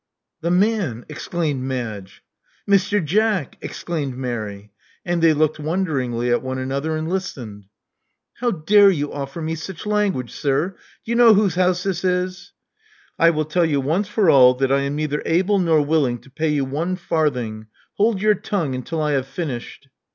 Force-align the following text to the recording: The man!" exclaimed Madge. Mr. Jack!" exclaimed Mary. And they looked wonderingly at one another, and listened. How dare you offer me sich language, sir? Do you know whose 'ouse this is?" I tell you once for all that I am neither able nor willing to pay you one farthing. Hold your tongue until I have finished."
The 0.41 0.49
man!" 0.49 1.05
exclaimed 1.09 1.61
Madge. 1.61 2.23
Mr. 2.67 3.05
Jack!" 3.05 3.59
exclaimed 3.61 4.17
Mary. 4.17 4.71
And 5.05 5.21
they 5.21 5.31
looked 5.31 5.59
wonderingly 5.59 6.31
at 6.31 6.41
one 6.41 6.57
another, 6.57 6.97
and 6.97 7.07
listened. 7.07 7.65
How 8.39 8.49
dare 8.49 8.89
you 8.89 9.13
offer 9.13 9.43
me 9.43 9.53
sich 9.53 9.85
language, 9.85 10.31
sir? 10.31 10.69
Do 11.05 11.11
you 11.11 11.15
know 11.15 11.35
whose 11.35 11.55
'ouse 11.55 11.83
this 11.83 12.03
is?" 12.03 12.51
I 13.19 13.29
tell 13.43 13.63
you 13.65 13.79
once 13.79 14.07
for 14.07 14.27
all 14.31 14.55
that 14.55 14.71
I 14.71 14.79
am 14.79 14.95
neither 14.95 15.21
able 15.23 15.59
nor 15.59 15.83
willing 15.83 16.17
to 16.21 16.31
pay 16.31 16.49
you 16.49 16.65
one 16.65 16.95
farthing. 16.95 17.67
Hold 17.97 18.23
your 18.23 18.33
tongue 18.33 18.73
until 18.73 18.99
I 19.03 19.11
have 19.11 19.27
finished." 19.27 19.87